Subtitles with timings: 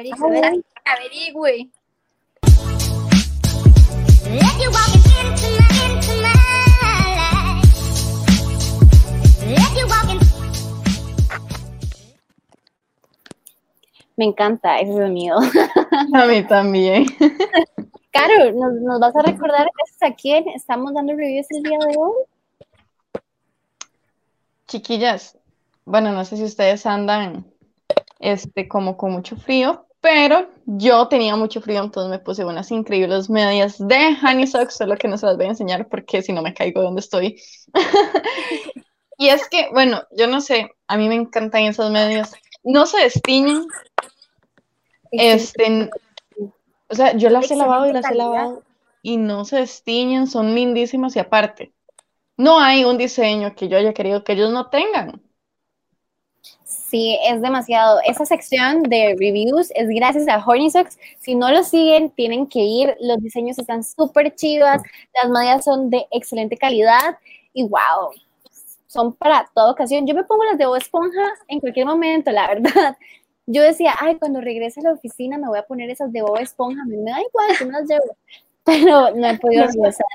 [0.00, 0.62] averigüe.
[0.84, 1.70] averigüe.
[14.16, 15.38] Me encanta ese sonido.
[16.14, 17.06] A mí también.
[18.12, 19.68] Caro, ¿nos, vas a recordar
[20.00, 22.12] a quién estamos dando reviews el día de hoy?
[24.66, 25.38] Chiquillas,
[25.84, 27.46] bueno, no sé si ustedes andan
[28.18, 33.28] este, como con mucho frío, pero yo tenía mucho frío, entonces me puse unas increíbles
[33.28, 36.42] medias de Honey Socks, solo que no se las voy a enseñar porque si no
[36.42, 37.40] me caigo de donde estoy.
[39.18, 42.32] y es que, bueno, yo no sé, a mí me encantan esas medias.
[42.62, 43.66] No se destiñen.
[45.12, 45.90] Este,
[46.88, 48.62] o sea, yo las he lavado y las he lavado
[49.02, 51.72] y no se destiñen, son lindísimas y aparte,
[52.36, 55.22] no hay un diseño que yo haya querido que ellos no tengan.
[56.90, 58.00] Sí, es demasiado.
[58.04, 60.98] Esa sección de reviews es gracias a Horny Socks.
[61.20, 62.96] Si no lo siguen, tienen que ir.
[63.00, 64.82] Los diseños están súper chivas,
[65.22, 67.16] las medias son de excelente calidad
[67.52, 68.10] y wow,
[68.88, 70.04] son para toda ocasión.
[70.04, 72.96] Yo me pongo las de Bob Esponja en cualquier momento, la verdad.
[73.46, 76.38] Yo decía, ay, cuando regrese a la oficina me voy a poner esas de Bob
[76.38, 76.84] Esponja.
[76.86, 78.16] Me da igual, yo me las llevo.
[78.64, 80.06] Pero no he podido regresar.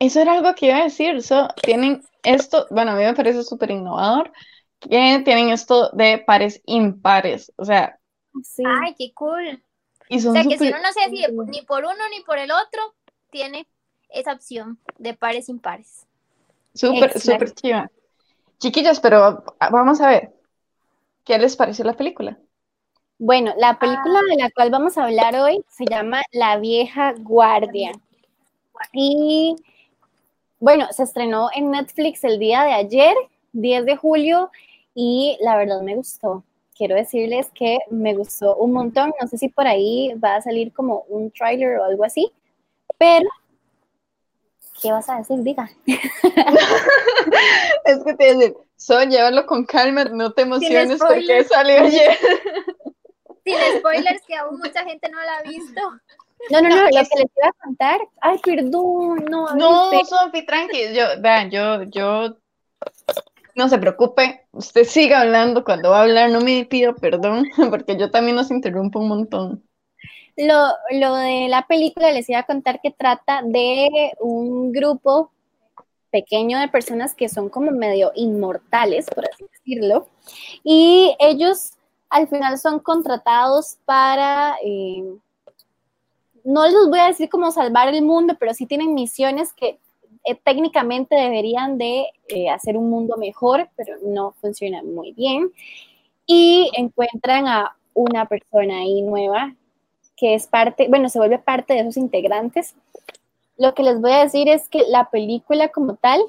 [0.00, 1.22] Eso era algo que iba a decir.
[1.22, 4.32] So, tienen esto, bueno, a mí me parece súper innovador
[4.80, 7.98] que tienen esto de pares impares, o sea.
[8.82, 9.62] Ay, qué cool.
[10.10, 12.94] o sea, que si uno no se decide ni por uno ni por el otro,
[13.30, 13.66] tiene
[14.08, 16.06] esa opción de pares impares.
[16.74, 17.90] Súper, súper chiva.
[18.58, 20.32] Chiquillas, pero vamos a ver,
[21.24, 22.38] ¿qué les pareció la película?
[23.18, 27.92] Bueno, la película de la cual vamos a hablar hoy se llama La vieja guardia.
[28.92, 29.56] Y
[30.58, 33.14] bueno, se estrenó en Netflix el día de ayer,
[33.54, 34.50] 10 de julio,
[34.94, 36.44] y la verdad me gustó.
[36.76, 39.12] Quiero decirles que me gustó un montón.
[39.20, 42.32] No sé si por ahí va a salir como un trailer o algo así,
[42.98, 43.28] pero
[44.82, 45.38] ¿qué vas a decir?
[45.40, 45.70] Diga.
[47.84, 52.16] es que te decir, son llévalo con calma, no te emociones porque salió ayer.
[53.44, 55.80] Sin spoilers, que aún mucha gente no la ha visto.
[56.50, 58.00] No, no, no, lo que les iba a contar.
[58.20, 59.54] Ay, perdón, no.
[59.54, 60.92] No, Sofi, tranqui.
[60.92, 62.36] Yo, vean, yo, yo
[63.54, 67.96] no se preocupe, usted siga hablando, cuando va a hablar no me pido perdón, porque
[67.96, 69.64] yo también nos interrumpo un montón.
[70.36, 75.30] Lo, lo de la película les iba a contar que trata de un grupo
[76.10, 80.08] pequeño de personas que son como medio inmortales, por así decirlo,
[80.62, 81.72] y ellos
[82.08, 85.02] al final son contratados para, eh,
[86.44, 89.80] no les voy a decir cómo salvar el mundo, pero sí tienen misiones que
[90.24, 95.52] eh, técnicamente deberían de eh, hacer un mundo mejor, pero no funciona muy bien.
[96.26, 99.54] Y encuentran a una persona ahí nueva
[100.16, 102.74] que es parte, bueno, se vuelve parte de esos integrantes.
[103.58, 106.20] Lo que les voy a decir es que la película como tal,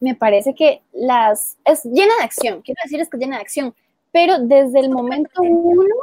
[0.00, 3.74] me parece que las, es llena de acción, quiero decir es que llena de acción,
[4.12, 5.94] pero desde el momento uno,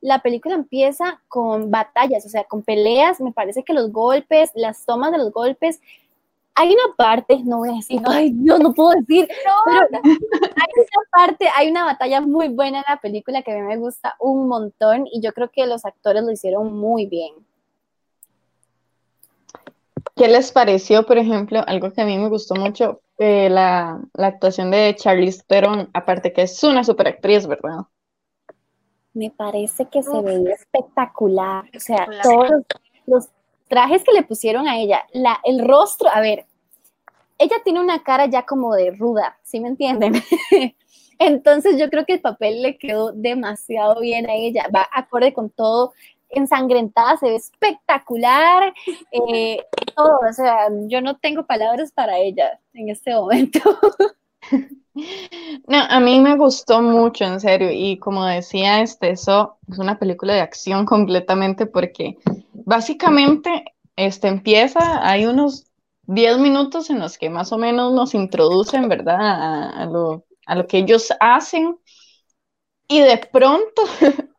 [0.00, 4.84] la película empieza con batallas, o sea, con peleas, me parece que los golpes, las
[4.84, 5.80] tomas de los golpes
[6.54, 9.28] hay una parte, no voy a decir, ay, yo no puedo decir,
[9.64, 13.62] pero hay una parte, hay una batalla muy buena en la película que a mí
[13.62, 17.34] me gusta un montón y yo creo que los actores lo hicieron muy bien.
[20.14, 24.70] ¿Qué les pareció, por ejemplo, algo que a mí me gustó mucho, eh, la, actuación
[24.70, 27.86] de Charlize Theron, aparte que es una super actriz, ¿verdad?
[29.14, 32.50] Me parece que se veía espectacular, o sea, todos
[33.06, 33.28] los
[33.72, 36.44] trajes que le pusieron a ella, la, el rostro, a ver,
[37.38, 40.12] ella tiene una cara ya como de ruda, ¿sí me entienden?
[41.18, 45.48] Entonces yo creo que el papel le quedó demasiado bien a ella, va acorde con
[45.48, 45.94] todo,
[46.28, 48.74] ensangrentada, se ve espectacular,
[49.10, 49.64] eh,
[49.96, 53.58] todo, o sea, yo no tengo palabras para ella en este momento.
[55.66, 59.98] No, a mí me gustó mucho, en serio, y como decía, este, eso es una
[59.98, 62.18] película de acción completamente porque
[62.64, 63.64] básicamente
[63.96, 65.72] este, empieza, hay unos
[66.04, 69.18] 10 minutos en los que más o menos nos introducen, ¿verdad?
[69.18, 71.78] A, lo, que ellos hacen.
[72.88, 73.82] Y de pronto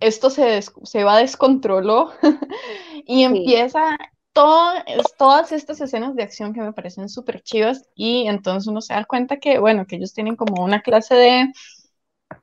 [0.00, 2.12] esto se, se va descontroló
[3.06, 3.96] y empieza
[4.32, 9.04] todas estas escenas de acción que me parecen súper chivas y entonces uno se da
[9.04, 11.52] cuenta que, bueno, que ellos tienen como una clase de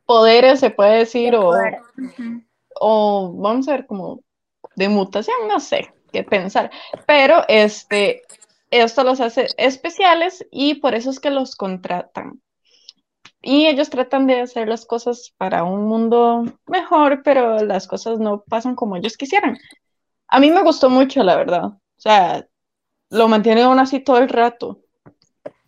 [0.06, 1.52] poderes, se puede decir, o,
[2.80, 4.22] o vamos a ver, como
[4.76, 6.72] de mutación, no sé qué pensar,
[7.06, 8.24] pero este,
[8.70, 12.42] esto los hace especiales y por eso es que los contratan.
[13.44, 18.44] y ellos tratan de hacer las cosas para un mundo mejor, pero las cosas no
[18.48, 19.58] pasan como ellos quisieran.
[20.28, 21.66] A mí me gustó mucho, la verdad.
[21.66, 22.48] O sea,
[23.10, 24.82] lo mantiene aún así todo el rato.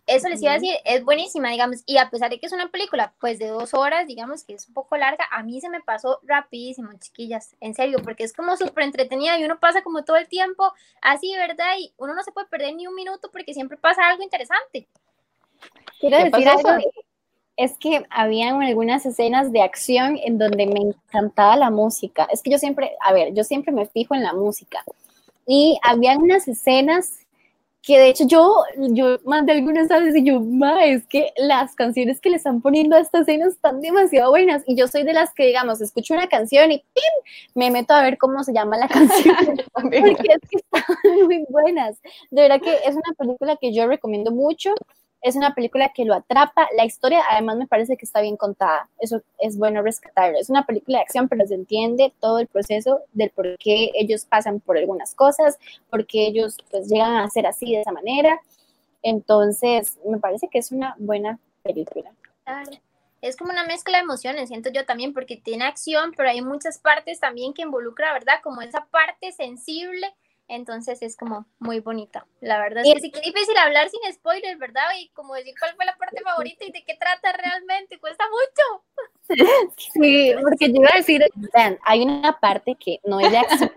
[0.06, 2.70] Eso les iba a decir, es buenísima, digamos, y a pesar de que es una
[2.70, 5.80] película, pues de dos horas, digamos que es un poco larga, a mí se me
[5.80, 10.16] pasó rapidísimo, chiquillas, en serio, porque es como súper entretenida y uno pasa como todo
[10.16, 10.70] el tiempo
[11.00, 11.78] así, ¿verdad?
[11.78, 14.88] Y uno no se puede perder ni un minuto porque siempre pasa algo interesante.
[16.00, 16.68] Quiero decir algo,
[17.56, 22.28] es que habían algunas escenas de acción en donde me encantaba la música.
[22.30, 24.84] Es que yo siempre, a ver, yo siempre me fijo en la música.
[25.46, 27.23] Y habían unas escenas
[27.84, 32.18] que de hecho yo, yo mandé algunas veces y yo, ma, es que las canciones
[32.18, 34.62] que le están poniendo a estas escenas están demasiado buenas.
[34.66, 37.52] Y yo soy de las que, digamos, escucho una canción y ¡pim!
[37.54, 39.36] me meto a ver cómo se llama la canción.
[39.72, 40.82] porque es que están
[41.26, 41.98] muy buenas.
[42.30, 44.74] De verdad que es una película que yo recomiendo mucho.
[45.24, 46.68] Es una película que lo atrapa.
[46.76, 48.90] La historia, además, me parece que está bien contada.
[48.98, 50.38] Eso es bueno rescatarlo.
[50.38, 54.26] Es una película de acción, pero se entiende todo el proceso del por qué ellos
[54.26, 58.38] pasan por algunas cosas, por qué ellos pues, llegan a ser así de esa manera.
[59.02, 62.12] Entonces, me parece que es una buena película.
[63.22, 66.76] Es como una mezcla de emociones, siento yo también, porque tiene acción, pero hay muchas
[66.76, 68.40] partes también que involucra, ¿verdad?
[68.42, 70.14] Como esa parte sensible
[70.48, 72.26] entonces es como muy bonita.
[72.40, 74.84] La verdad es que sí que difícil hablar sin spoilers, ¿verdad?
[74.98, 78.84] Y como decir cuál fue la parte favorita y de qué trata realmente, cuesta mucho.
[79.94, 81.24] Sí, porque yo iba a decir,
[81.84, 83.72] hay una parte que no es de acción.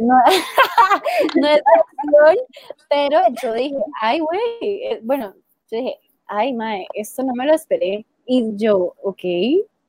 [0.00, 0.14] No,
[1.36, 2.46] no, es de acción,
[2.88, 5.34] pero yo dije, ay, güey, eh, bueno,
[5.70, 8.06] yo dije, ay, mae, esto no me lo esperé.
[8.26, 9.22] Y yo, ok,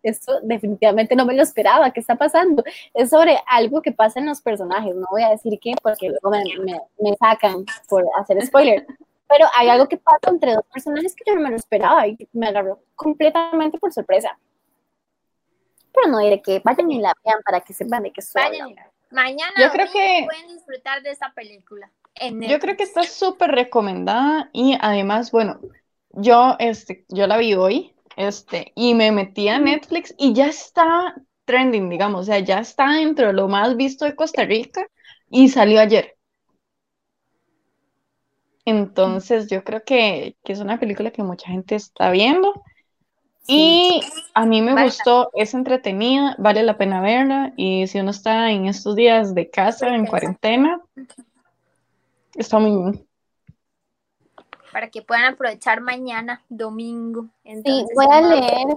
[0.09, 2.63] esto definitivamente no me lo esperaba, ¿qué está pasando?
[2.93, 6.29] Es sobre algo que pasa en los personajes, no voy a decir qué, porque luego
[6.29, 8.85] me, me, sacan por hacer spoiler,
[9.29, 12.17] pero hay algo que pasa entre dos personajes que yo no me lo esperaba y
[12.33, 14.37] me agarró completamente por sorpresa.
[15.93, 18.75] Pero no diré que vayan y la vean para que sepan de qué estoy
[19.11, 21.89] Mañana yo creo que pueden disfrutar de esta película.
[22.19, 25.61] yo creo que está súper recomendada y además, bueno,
[26.11, 31.15] yo, este, yo la vi hoy, este, y me metí a Netflix y ya está
[31.45, 34.85] trending, digamos, o sea, ya está dentro de lo más visto de Costa Rica
[35.29, 36.15] y salió ayer.
[38.65, 42.63] Entonces, yo creo que, es una película que mucha gente está viendo.
[43.47, 44.01] Y
[44.33, 47.53] a mí me gustó, es entretenida, vale la pena verla.
[47.57, 50.81] Y si uno está en estos días de casa, en cuarentena,
[52.35, 53.04] está muy bien
[54.75, 57.27] para que puedan aprovechar mañana, domingo.
[57.45, 58.68] sí, voy a leer,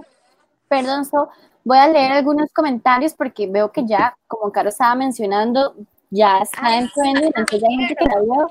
[0.69, 1.27] perdón, so,
[1.65, 5.75] voy a leer algunos comentarios porque veo que ya, como Caro estaba mencionando,
[6.09, 8.49] ya está en trending, entonces hay gente que la vio.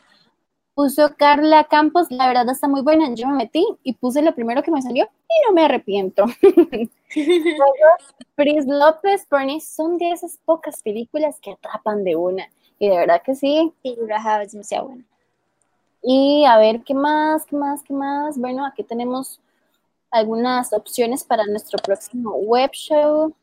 [0.75, 4.63] Puso Carla Campos, la verdad está muy buena, yo me metí y puse lo primero
[4.63, 6.27] que me salió y no me arrepiento.
[8.35, 12.47] Pris López, Bernie, son de esas pocas películas que atrapan de una.
[12.79, 13.73] Y de verdad que sí.
[13.83, 15.05] Sí, es demasiado buena.
[16.11, 17.45] Y a ver, ¿qué más?
[17.45, 17.83] ¿Qué más?
[17.83, 18.39] ¿Qué más?
[18.39, 19.43] Bueno, aquí tenemos
[20.11, 23.35] algunas opciones para nuestro próximo web show.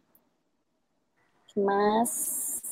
[1.53, 2.63] ¿Qué más?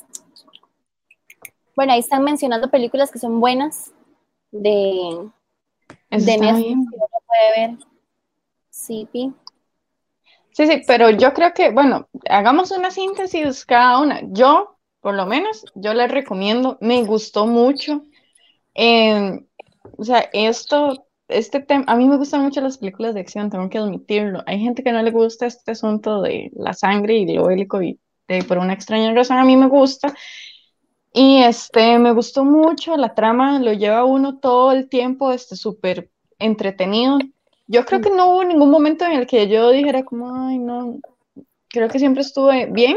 [1.76, 3.92] Bueno, ahí están mencionando películas que son buenas
[4.50, 5.30] de,
[6.10, 6.90] de Netflix.
[7.28, 7.78] puede ver.
[8.70, 9.32] Sí, Pi.
[10.50, 14.22] Sí, sí, pero yo creo que, bueno, hagamos una síntesis cada una.
[14.32, 18.02] Yo, por lo menos, yo les recomiendo, me gustó mucho.
[18.74, 19.38] Eh,
[19.96, 23.68] o sea, esto, este tema, a mí me gustan mucho las películas de acción, tengo
[23.68, 24.42] que admitirlo.
[24.46, 27.98] Hay gente que no le gusta este asunto de la sangre y lo bélico y
[28.48, 30.14] por una extraña razón a mí me gusta.
[31.12, 36.10] Y este, me gustó mucho, la trama lo lleva uno todo el tiempo, este, súper
[36.38, 37.18] entretenido.
[37.66, 40.98] Yo creo que no hubo ningún momento en el que yo dijera como, ay, no,
[41.68, 42.96] creo que siempre estuve bien.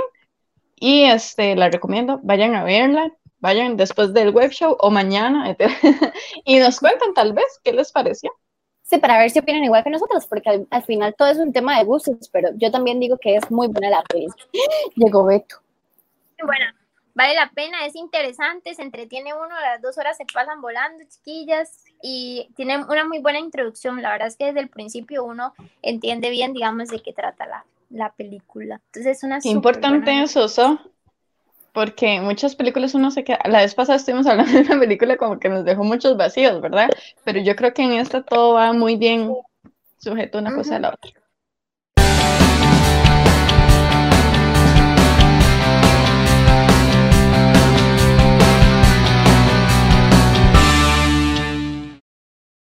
[0.75, 5.55] Y este, la recomiendo, vayan a verla vayan después del web show o mañana
[6.45, 8.31] y nos cuentan tal vez qué les pareció.
[8.83, 11.77] Sí, para ver si opinan igual que nosotros, porque al, final todo es un tema
[11.77, 14.27] de gustos, pero yo también digo que es muy buena la peli.
[14.95, 15.57] Llegó Beto.
[16.41, 16.67] Bueno,
[17.13, 21.83] vale la pena, es interesante, se entretiene uno, las dos horas se pasan volando, chiquillas,
[22.01, 24.01] y tiene una muy buena introducción.
[24.01, 27.65] La verdad es que desde el principio uno entiende bien, digamos, de qué trata la,
[27.89, 28.81] la película.
[28.85, 29.39] Entonces es una...
[29.43, 30.79] Importante eso, ¿so?
[31.77, 35.37] Porque muchas películas uno se queda, la vez pasada estuvimos hablando de una película como
[35.37, 36.89] que nos dejó muchos vacíos, ¿verdad?
[37.23, 39.31] Pero yo creo que en esta todo va muy bien
[39.99, 41.11] sujeto una cosa a la otra.